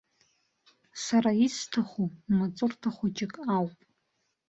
Сара 1.03 1.31
исҭаху 1.45 2.07
маҵурҭа 2.37 2.89
хәыҷык 2.95 3.33
ауп. 3.55 3.75